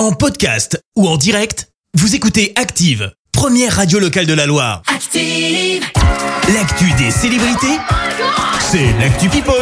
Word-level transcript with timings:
En 0.00 0.12
podcast 0.12 0.82
ou 0.96 1.06
en 1.06 1.18
direct, 1.18 1.68
vous 1.92 2.14
écoutez 2.14 2.54
Active, 2.56 3.12
première 3.32 3.76
radio 3.76 3.98
locale 3.98 4.24
de 4.24 4.32
la 4.32 4.46
Loire. 4.46 4.80
Active. 4.86 5.84
L'actu 6.54 6.90
des 6.96 7.10
célébrités, 7.10 7.76
c'est 8.60 8.98
l'actu 8.98 9.28
People. 9.28 9.52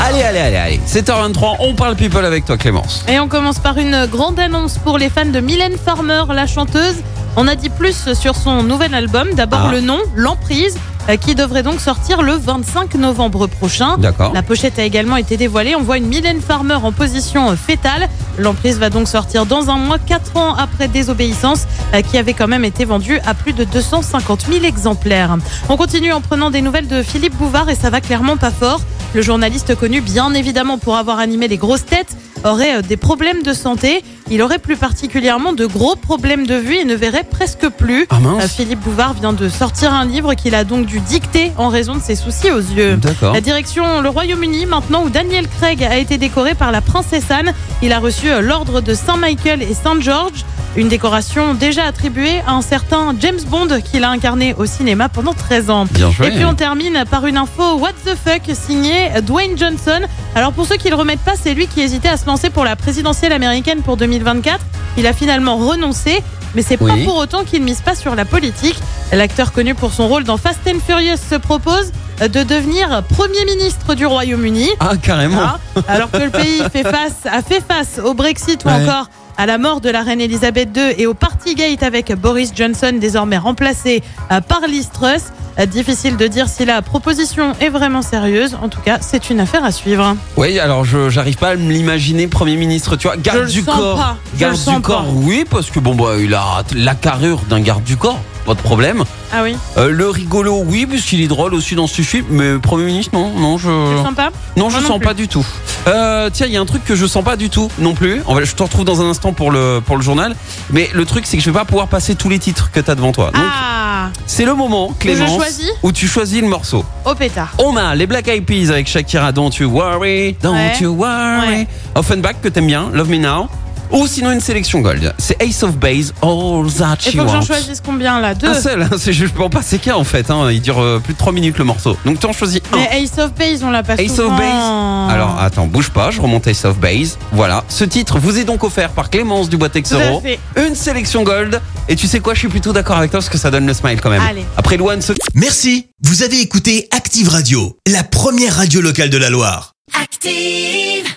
Allez, 0.00 0.22
allez, 0.22 0.38
allez, 0.38 0.56
allez. 0.56 0.80
7h23, 0.88 1.56
on 1.58 1.74
parle 1.74 1.96
people 1.96 2.24
avec 2.24 2.46
toi 2.46 2.56
Clémence. 2.56 3.04
Et 3.06 3.20
on 3.20 3.28
commence 3.28 3.58
par 3.58 3.76
une 3.76 4.06
grande 4.06 4.40
annonce 4.40 4.78
pour 4.78 4.96
les 4.96 5.10
fans 5.10 5.26
de 5.26 5.40
Mylène 5.40 5.76
Farmer, 5.76 6.22
la 6.30 6.46
chanteuse. 6.46 6.96
On 7.36 7.48
a 7.48 7.54
dit 7.54 7.70
plus 7.70 8.12
sur 8.14 8.36
son 8.36 8.62
nouvel 8.62 8.94
album. 8.94 9.28
D'abord 9.34 9.66
Ah. 9.68 9.72
le 9.72 9.80
nom, 9.80 9.98
L'Emprise, 10.14 10.76
euh, 11.08 11.16
qui 11.16 11.34
devrait 11.34 11.62
donc 11.62 11.80
sortir 11.80 12.22
le 12.22 12.34
25 12.34 12.94
novembre 12.96 13.46
prochain. 13.46 13.96
D'accord. 13.96 14.32
La 14.34 14.42
pochette 14.42 14.78
a 14.78 14.82
également 14.84 15.16
été 15.16 15.38
dévoilée. 15.38 15.74
On 15.74 15.80
voit 15.82 15.96
une 15.96 16.06
Mylène 16.06 16.40
Farmer 16.42 16.74
en 16.74 16.92
position 16.92 17.50
euh, 17.50 17.56
fétale. 17.56 18.08
L'Emprise 18.38 18.78
va 18.78 18.90
donc 18.90 19.08
sortir 19.08 19.46
dans 19.46 19.70
un 19.70 19.76
mois, 19.78 19.98
4 19.98 20.36
ans 20.36 20.54
après 20.54 20.88
Désobéissance, 20.88 21.62
euh, 21.94 22.02
qui 22.02 22.18
avait 22.18 22.34
quand 22.34 22.48
même 22.48 22.66
été 22.66 22.84
vendue 22.84 23.18
à 23.26 23.32
plus 23.32 23.54
de 23.54 23.64
250 23.64 24.46
000 24.52 24.64
exemplaires. 24.64 25.36
On 25.70 25.78
continue 25.78 26.12
en 26.12 26.20
prenant 26.20 26.50
des 26.50 26.60
nouvelles 26.60 26.86
de 26.88 27.02
Philippe 27.02 27.36
Bouvard 27.36 27.70
et 27.70 27.74
ça 27.76 27.88
va 27.88 28.00
clairement 28.02 28.36
pas 28.36 28.50
fort. 28.50 28.82
Le 29.14 29.22
journaliste 29.22 29.74
connu 29.74 30.02
bien 30.02 30.32
évidemment 30.34 30.76
pour 30.76 30.96
avoir 30.96 31.18
animé 31.18 31.48
les 31.48 31.56
grosses 31.58 31.84
têtes 31.86 32.14
aurait 32.44 32.76
euh, 32.76 32.82
des 32.82 32.96
problèmes 32.96 33.42
de 33.42 33.52
santé. 33.52 34.02
Il 34.30 34.42
aurait 34.42 34.58
plus 34.58 34.76
particulièrement 34.76 35.52
de 35.52 35.66
gros 35.66 35.96
problèmes 35.96 36.46
de 36.46 36.54
vue 36.54 36.76
et 36.76 36.84
ne 36.84 36.94
verrait 36.94 37.24
presque 37.24 37.68
plus. 37.68 38.06
Ah. 38.10 38.16
Euh, 38.40 38.48
Philippe 38.48 38.80
Bouvard 38.80 39.14
vient 39.14 39.32
de 39.32 39.48
sortir 39.48 39.92
un 39.92 40.04
livre 40.04 40.34
qu'il 40.34 40.54
a 40.54 40.64
donc 40.64 40.86
dû 40.86 41.00
dicter 41.00 41.52
en 41.56 41.68
raison 41.68 41.94
de 41.94 42.00
ses 42.00 42.14
soucis 42.14 42.50
aux 42.50 42.60
yeux. 42.60 42.98
La 43.22 43.40
direction 43.40 44.00
le 44.00 44.08
Royaume-Uni 44.08 44.66
maintenant 44.66 45.04
où 45.04 45.10
Daniel 45.10 45.48
Craig 45.48 45.82
a 45.82 45.96
été 45.98 46.18
décoré 46.18 46.54
par 46.54 46.72
la 46.72 46.80
princesse 46.80 47.30
Anne. 47.30 47.52
Il 47.82 47.92
a 47.92 47.98
reçu 47.98 48.30
euh, 48.30 48.40
l'ordre 48.40 48.80
de 48.80 48.94
Saint-Michael 48.94 49.62
et 49.62 49.74
Saint-George. 49.74 50.44
Une 50.74 50.88
décoration 50.88 51.52
déjà 51.52 51.84
attribuée 51.84 52.40
à 52.46 52.52
un 52.52 52.62
certain 52.62 53.14
James 53.20 53.40
Bond 53.48 53.68
qu'il 53.84 54.04
a 54.04 54.10
incarné 54.10 54.54
au 54.56 54.64
cinéma 54.64 55.10
pendant 55.10 55.34
13 55.34 55.68
ans. 55.68 55.84
Bien 55.90 56.10
joué. 56.10 56.28
Et 56.28 56.30
puis 56.30 56.44
on 56.46 56.54
termine 56.54 57.04
par 57.10 57.26
une 57.26 57.36
info 57.36 57.74
What 57.76 57.92
the 58.06 58.14
fuck 58.16 58.42
signée 58.54 59.10
Dwayne 59.22 59.58
Johnson. 59.58 60.00
Alors 60.34 60.52
pour 60.54 60.66
ceux 60.66 60.76
qui 60.76 60.88
le 60.88 60.96
remettent 60.96 61.20
pas, 61.20 61.34
c'est 61.40 61.52
lui 61.52 61.66
qui 61.66 61.82
hésitait 61.82 62.08
à 62.08 62.16
se 62.16 62.24
lancer 62.24 62.48
pour 62.48 62.64
la 62.64 62.74
présidentielle 62.74 63.32
américaine 63.34 63.82
pour 63.82 63.98
2024. 63.98 64.60
Il 64.96 65.06
a 65.06 65.12
finalement 65.12 65.56
renoncé, 65.56 66.22
mais 66.54 66.62
c'est 66.62 66.78
pas 66.78 66.84
Oui. 66.86 67.04
pour 67.04 67.16
autant 67.16 67.44
qu'il 67.44 67.62
mise 67.62 67.82
pas 67.82 67.94
sur 67.94 68.14
la 68.14 68.24
politique. 68.24 68.76
L'acteur 69.12 69.52
connu 69.52 69.74
pour 69.74 69.92
son 69.92 70.08
rôle 70.08 70.24
dans 70.24 70.38
Fast 70.38 70.60
and 70.66 70.78
Furious 70.86 71.16
se 71.30 71.34
propose 71.34 71.92
de 72.20 72.42
devenir 72.44 73.02
Premier 73.10 73.44
ministre 73.44 73.94
du 73.94 74.06
Royaume-Uni. 74.06 74.70
Ah, 74.80 74.92
carrément. 74.96 75.42
Ah, 75.42 75.58
alors 75.86 76.10
que 76.10 76.16
le 76.16 76.30
pays 76.30 76.62
fait 76.72 76.82
face, 76.82 77.26
a 77.30 77.42
fait 77.42 77.62
face 77.66 78.00
au 78.02 78.14
Brexit 78.14 78.64
ou 78.64 78.68
encore 78.68 79.10
à 79.36 79.46
la 79.46 79.58
mort 79.58 79.80
de 79.80 79.90
la 79.90 80.02
reine 80.02 80.20
Elisabeth 80.20 80.68
II 80.76 80.94
et 80.98 81.06
au 81.06 81.14
Partygate 81.14 81.82
avec 81.82 82.12
Boris 82.14 82.52
Johnson 82.54 82.92
désormais 83.00 83.38
remplacé 83.38 84.02
euh, 84.30 84.40
par 84.40 84.60
Liz 84.66 84.90
Truss. 84.92 85.24
Euh, 85.58 85.66
Difficile 85.66 86.16
de 86.16 86.26
dire 86.26 86.48
si 86.48 86.64
la 86.64 86.80
proposition 86.80 87.52
est 87.60 87.68
vraiment 87.68 88.00
sérieuse. 88.02 88.56
En 88.62 88.68
tout 88.68 88.80
cas, 88.80 88.98
c'est 89.02 89.28
une 89.30 89.38
affaire 89.40 89.64
à 89.64 89.70
suivre. 89.70 90.16
Oui, 90.36 90.58
alors 90.58 90.84
je 90.84 91.10
j'arrive 91.10 91.36
pas 91.36 91.50
à 91.50 91.56
me 91.56 91.70
l'imaginer 91.70 92.26
Premier 92.26 92.56
ministre, 92.56 92.96
tu 92.96 93.06
vois. 93.06 93.16
Garde 93.18 93.38
Je 93.40 93.42
le 93.44 93.50
du 93.50 93.62
sens 93.62 93.76
corps. 93.76 93.96
pas, 93.96 94.16
je 94.34 94.40
Garde 94.40 94.56
le 94.66 94.74
du 94.76 94.80
corps, 94.80 95.06
oui, 95.14 95.44
parce 95.48 95.70
que 95.70 95.78
bon, 95.78 95.94
bah, 95.94 96.14
il 96.18 96.32
a 96.34 96.62
la 96.74 96.94
carrure 96.94 97.40
d'un 97.50 97.60
garde 97.60 97.84
du 97.84 97.96
corps, 97.98 98.20
pas 98.44 98.54
de 98.54 98.60
problème. 98.60 99.04
Ah 99.32 99.42
oui, 99.42 99.56
Euh, 99.78 99.88
le 99.90 100.08
rigolo, 100.08 100.62
oui, 100.66 100.84
puisqu'il 100.86 101.20
est 101.22 101.28
drôle 101.28 101.54
aussi 101.54 101.74
dans 101.74 101.86
ce 101.86 102.02
film, 102.02 102.26
mais 102.30 102.58
Premier 102.58 102.84
ministre, 102.84 103.14
non, 103.14 103.30
non, 103.38 103.56
je. 103.58 103.68
tu 103.68 103.96
le 103.96 104.02
sens 104.04 104.14
pas 104.14 104.30
Non, 104.56 104.68
je 104.70 104.78
Moi 104.78 104.86
sens 104.88 105.00
pas 105.00 105.14
du 105.14 105.28
tout. 105.28 105.46
Euh, 105.86 106.28
tiens, 106.32 106.46
il 106.46 106.52
y 106.52 106.56
a 106.56 106.60
un 106.60 106.66
truc 106.66 106.84
que 106.84 106.94
je 106.94 107.06
sens 107.06 107.24
pas 107.24 107.36
du 107.36 107.48
tout 107.50 107.70
non 107.78 107.94
plus. 107.94 108.20
On 108.26 108.34
va, 108.34 108.44
je 108.44 108.54
te 108.54 108.62
retrouve 108.62 108.84
dans 108.84 109.00
un 109.00 109.08
instant 109.10 109.32
pour 109.32 109.50
le, 109.50 109.80
pour 109.84 109.96
le 109.96 110.02
journal. 110.02 110.34
Mais 110.70 110.90
le 110.92 111.04
truc, 111.04 111.24
c'est 111.26 111.36
que 111.36 111.42
je 111.42 111.50
vais 111.50 111.58
pas 111.58 111.64
pouvoir 111.64 111.88
passer 111.88 112.14
tous 112.14 112.28
les 112.28 112.38
titres 112.38 112.70
que 112.72 112.80
tu 112.80 112.90
as 112.90 112.94
devant 112.94 113.12
toi. 113.12 113.30
Donc, 113.32 113.42
Ah, 113.44 114.10
c'est 114.26 114.44
le 114.44 114.54
moment, 114.54 114.94
Clémence, 114.98 115.40
où 115.82 115.92
tu 115.92 116.06
choisis 116.08 116.40
le 116.42 116.48
morceau. 116.48 116.84
au 117.04 117.14
pétard. 117.14 117.52
On 117.58 117.76
a 117.76 117.94
les 117.94 118.06
Black 118.06 118.28
Eyed 118.28 118.44
Peas 118.44 118.70
avec 118.70 118.86
Shakira, 118.88 119.32
Don't 119.32 119.50
You 119.58 119.68
Worry, 119.70 120.36
Don't 120.42 120.54
Ouais. 120.54 120.72
You 120.80 120.90
Worry. 120.94 121.48
Ouais. 121.48 121.66
Offenbach, 121.94 122.34
que 122.42 122.48
t'aimes 122.48 122.66
bien, 122.66 122.90
Love 122.92 123.08
Me 123.10 123.18
Now. 123.18 123.48
Ou 123.92 124.06
sinon 124.06 124.32
une 124.32 124.40
sélection 124.40 124.80
gold. 124.80 125.14
C'est 125.18 125.40
Ace 125.42 125.62
of 125.62 125.76
Base, 125.76 126.14
All 126.22 126.66
That 126.78 126.96
Il 127.06 127.12
She 127.12 127.16
faut 127.16 127.24
que 127.24 127.30
j'en 127.30 127.42
choisisse 127.42 127.80
combien 127.84 128.20
là? 128.20 128.34
Deux. 128.34 128.48
Un 128.48 128.54
seul, 128.60 128.82
hein, 128.82 128.88
c'est 128.98 129.12
je 129.12 129.26
peux 129.26 129.42
en 129.42 129.50
passer 129.50 129.78
qu'un 129.78 129.94
en 129.96 130.04
fait. 130.04 130.30
Hein. 130.30 130.50
Il 130.50 130.60
dure 130.62 130.80
euh, 130.80 130.98
plus 130.98 131.12
de 131.12 131.18
3 131.18 131.32
minutes 131.32 131.58
le 131.58 131.64
morceau. 131.64 131.96
Donc 132.04 132.18
t'en 132.20 132.32
choisis 132.32 132.60
un. 132.72 132.76
Mais 132.76 133.02
Ace 133.02 133.18
of 133.18 133.34
Base, 133.34 133.62
on 133.62 133.70
l'a 133.70 133.82
pas 133.82 133.94
Ace 133.94 134.10
of 134.12 134.16
souvent. 134.16 134.36
Base. 134.38 135.10
Alors 135.14 135.38
attends, 135.40 135.66
bouge 135.66 135.90
pas, 135.90 136.10
je 136.10 136.20
remonte 136.20 136.46
Ace 136.46 136.64
of 136.64 136.78
Base. 136.78 137.18
Voilà, 137.32 137.64
ce 137.68 137.84
titre 137.84 138.18
vous 138.18 138.38
est 138.38 138.44
donc 138.44 138.64
offert 138.64 138.90
par 138.90 139.10
Clémence 139.10 139.48
Dubois 139.50 139.68
Tout 139.68 139.78
à 139.78 139.82
Texero. 139.82 140.20
fait. 140.20 140.38
Une 140.56 140.74
sélection 140.74 141.22
gold. 141.22 141.60
Et 141.88 141.96
tu 141.96 142.06
sais 142.06 142.20
quoi, 142.20 142.34
je 142.34 142.38
suis 142.40 142.48
plutôt 142.48 142.72
d'accord 142.72 142.96
avec 142.96 143.10
toi 143.10 143.20
parce 143.20 143.28
que 143.28 143.38
ça 143.38 143.50
donne 143.50 143.66
le 143.66 143.74
smile 143.74 144.00
quand 144.00 144.10
même. 144.10 144.22
Allez. 144.22 144.44
Après 144.56 144.76
Luan, 144.76 145.02
ce 145.02 145.12
Merci, 145.34 145.86
vous 146.02 146.22
avez 146.22 146.40
écouté 146.40 146.88
Active 146.92 147.28
Radio, 147.28 147.76
la 147.86 148.02
première 148.04 148.56
radio 148.56 148.80
locale 148.80 149.10
de 149.10 149.18
la 149.18 149.28
Loire. 149.30 149.72
Active. 150.00 151.11